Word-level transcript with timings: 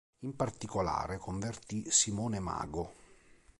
In 0.21 0.35
particolare, 0.35 1.19
convertì 1.19 1.91
Simone 1.91 2.39
Mago. 2.39 2.91